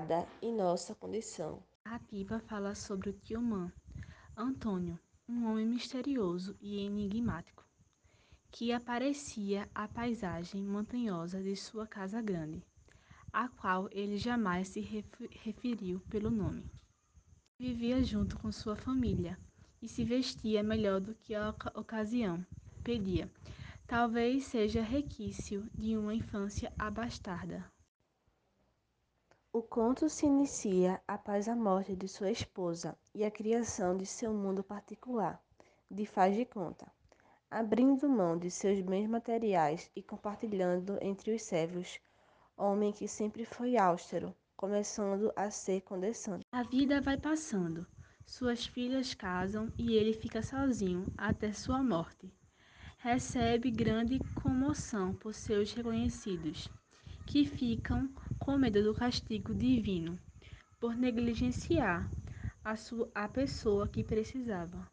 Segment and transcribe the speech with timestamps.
[0.00, 1.62] nada e nossa condição.
[1.84, 3.70] A narrativa fala sobre o tio Man,
[4.34, 7.66] Antônio, um homem misterioso e enigmático,
[8.50, 12.64] que aparecia à paisagem montanhosa de sua casa grande,
[13.30, 16.64] a qual ele jamais se referiu pelo nome.
[17.58, 19.38] Vivia junto com sua família
[19.82, 22.44] e se vestia melhor do que a ocasião
[22.82, 23.30] pedia.
[23.86, 27.70] Talvez seja requício de uma infância abastada.
[29.52, 34.32] O conto se inicia após a morte de sua esposa e a criação de seu
[34.32, 35.42] mundo particular,
[35.90, 36.86] de faz de conta,
[37.50, 41.98] abrindo mão de seus bens materiais e compartilhando entre os servos,
[42.56, 46.46] homem que sempre foi austero, começando a ser condescendente.
[46.52, 47.84] A vida vai passando,
[48.24, 52.32] suas filhas casam e ele fica sozinho até sua morte.
[52.98, 56.70] Recebe grande comoção por seus reconhecidos
[57.26, 58.08] que ficam
[58.40, 60.18] com medo do castigo divino
[60.80, 62.10] por negligenciar
[62.64, 64.90] a, sua, a pessoa que precisava.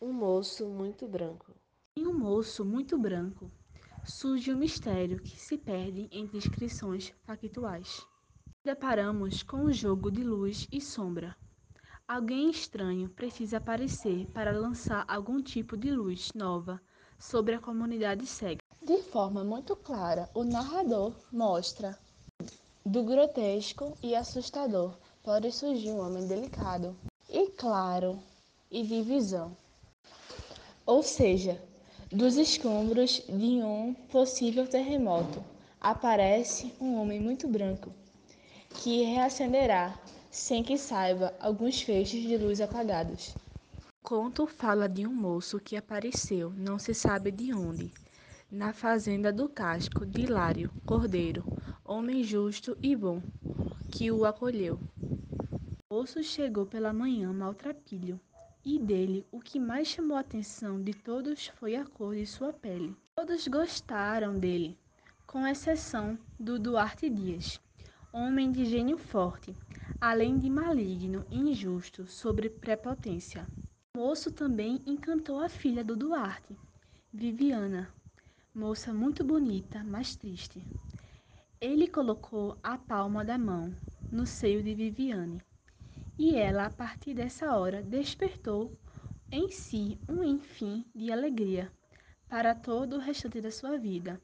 [0.00, 1.54] Um moço muito branco.
[1.96, 3.50] Em um moço muito branco
[4.04, 8.04] surge um mistério que se perde em descrições factuais.
[8.64, 11.36] Deparamos com um jogo de luz e sombra.
[12.08, 16.80] Alguém estranho precisa aparecer para lançar algum tipo de luz nova
[17.18, 18.65] sobre a comunidade cega.
[18.86, 21.98] De forma muito clara, o narrador mostra
[22.84, 26.96] do grotesco e assustador pode surgir um homem delicado
[27.28, 28.16] e claro
[28.70, 29.56] e de visão.
[30.86, 31.60] Ou seja,
[32.12, 35.42] dos escombros de um possível terremoto
[35.80, 37.90] aparece um homem muito branco
[38.70, 39.98] que reacenderá
[40.30, 43.34] sem que saiba alguns feixes de luz apagados
[44.06, 47.92] conto fala de um moço que apareceu, não se sabe de onde,
[48.50, 51.44] na fazenda do casco de Lário Cordeiro,
[51.84, 53.20] homem justo e bom,
[53.90, 54.78] que o acolheu.
[55.90, 58.20] O moço chegou pela manhã maltrapilho,
[58.64, 62.52] e dele o que mais chamou a atenção de todos foi a cor de sua
[62.52, 62.96] pele.
[63.16, 64.78] Todos gostaram dele,
[65.26, 67.60] com exceção do Duarte Dias,
[68.12, 69.56] homem de gênio forte,
[70.00, 73.46] além de maligno e injusto sobre prepotência.
[73.96, 76.56] O moço também encantou a filha do Duarte,
[77.12, 77.88] Viviana,
[78.56, 80.62] moça muito bonita, mas triste.
[81.60, 83.70] Ele colocou a palma da mão
[84.10, 85.42] no seio de Viviane,
[86.18, 88.74] e ela, a partir dessa hora, despertou
[89.30, 91.70] em si um enfim de alegria
[92.30, 94.18] para todo o restante da sua vida.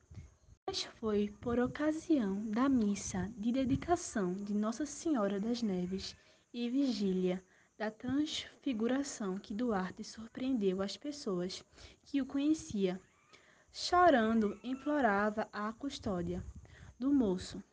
[0.66, 6.16] Mas foi por ocasião da missa de dedicação de Nossa Senhora das Neves
[6.54, 7.44] e vigília
[7.76, 11.62] da transfiguração que Duarte surpreendeu as pessoas
[12.04, 12.98] que o conhecia.
[13.74, 16.44] Chorando, implorava a custódia
[16.98, 17.64] do moço,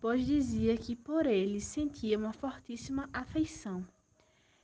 [0.00, 3.86] pois dizia que por ele sentia uma fortíssima afeição.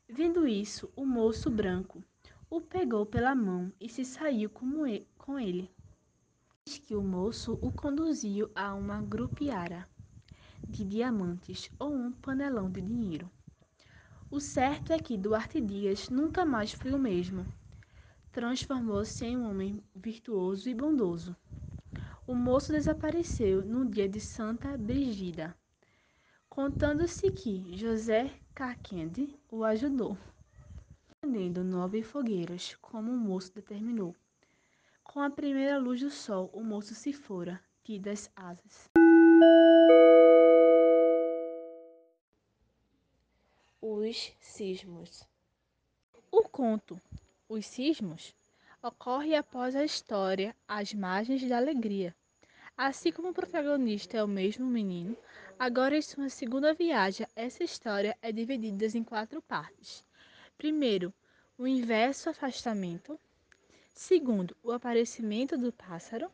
[0.08, 2.02] Vendo isso, o moço branco
[2.48, 5.70] o pegou pela mão e se saiu com ele.
[6.64, 9.86] Diz que o moço o conduziu a uma grupiara
[10.66, 13.30] de diamantes ou um panelão de dinheiro.
[14.30, 17.46] O certo é que Duarte Dias nunca mais foi o mesmo.
[18.32, 21.34] Transformou-se em um homem virtuoso e bondoso.
[22.28, 25.56] O moço desapareceu no dia de Santa Brigida,
[26.48, 30.16] contando-se que José Carquende o ajudou,
[31.10, 34.14] acendendo nove fogueiras, como o moço determinou.
[35.02, 38.88] Com a primeira luz do sol, o moço se fora, tidas asas.
[43.80, 45.28] Os Cismos.
[46.30, 47.00] O conto
[47.52, 48.32] Os Cismos
[48.80, 52.14] ocorre após a história As Margens da Alegria.
[52.76, 55.16] Assim como o protagonista é o mesmo menino,
[55.58, 60.04] agora em sua segunda viagem, essa história é dividida em quatro partes.
[60.56, 61.12] Primeiro,
[61.58, 63.18] o inverso afastamento.
[63.92, 66.30] Segundo, o aparecimento do pássaro.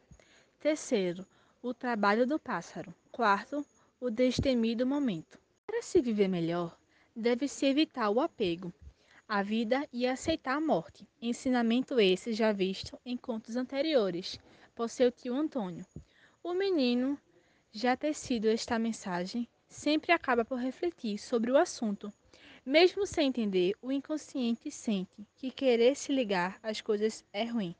[0.60, 1.26] Terceiro,
[1.62, 2.94] o trabalho do pássaro.
[3.10, 3.64] Quarto,
[3.98, 5.38] o destemido momento.
[5.66, 6.76] Para se viver melhor,
[7.16, 8.70] deve-se evitar o apego
[9.28, 11.06] à vida e aceitar a morte.
[11.20, 14.38] Ensinamento esse já visto em contos anteriores
[14.74, 15.84] por seu tio Antônio.
[16.42, 17.18] O menino,
[17.72, 22.12] já tecido esta mensagem, sempre acaba por refletir sobre o assunto.
[22.64, 27.74] Mesmo sem entender, o inconsciente sente que querer se ligar às coisas é ruim,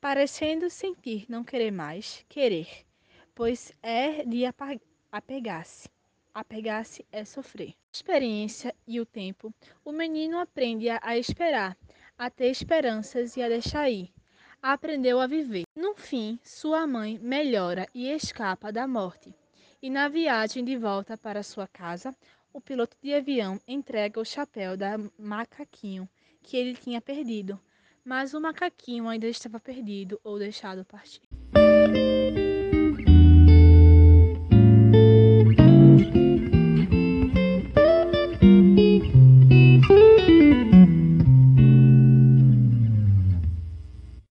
[0.00, 2.68] parecendo sentir não querer mais, querer,
[3.34, 4.44] pois é de
[5.10, 5.88] apegar-se.
[6.38, 7.70] Apegar-se é sofrer.
[7.70, 9.52] A experiência e o tempo,
[9.84, 11.76] o menino aprende a esperar,
[12.16, 14.12] a ter esperanças e a deixar ir,
[14.62, 15.64] aprendeu a viver.
[15.74, 19.34] No fim, sua mãe melhora e escapa da morte.
[19.82, 22.14] E na viagem de volta para sua casa,
[22.52, 26.08] o piloto de avião entrega o chapéu da macaquinho
[26.40, 27.60] que ele tinha perdido,
[28.04, 31.27] mas o macaquinho ainda estava perdido ou deixado partir.